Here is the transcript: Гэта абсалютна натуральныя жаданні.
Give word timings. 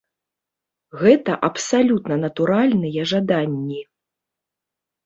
Гэта 1.01 1.35
абсалютна 1.49 2.15
натуральныя 2.25 3.01
жаданні. 3.13 3.81